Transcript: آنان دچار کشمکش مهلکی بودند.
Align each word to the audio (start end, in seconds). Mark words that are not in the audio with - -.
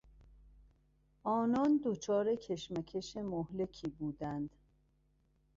آنان 1.23 1.81
دچار 1.85 2.35
کشمکش 2.35 3.17
مهلکی 3.17 3.87
بودند. 3.87 4.49